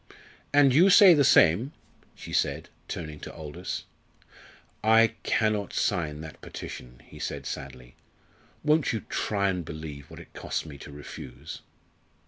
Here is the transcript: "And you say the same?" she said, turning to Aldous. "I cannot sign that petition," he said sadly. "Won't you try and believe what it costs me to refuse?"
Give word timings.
"And 0.51 0.73
you 0.73 0.89
say 0.89 1.13
the 1.13 1.23
same?" 1.23 1.73
she 2.15 2.33
said, 2.33 2.69
turning 2.87 3.19
to 3.19 3.31
Aldous. 3.35 3.83
"I 4.83 5.13
cannot 5.21 5.73
sign 5.73 6.21
that 6.21 6.41
petition," 6.41 7.01
he 7.05 7.19
said 7.19 7.45
sadly. 7.45 7.93
"Won't 8.63 8.93
you 8.93 9.01
try 9.09 9.47
and 9.49 9.63
believe 9.63 10.09
what 10.09 10.19
it 10.19 10.33
costs 10.33 10.65
me 10.65 10.79
to 10.79 10.91
refuse?" 10.91 11.61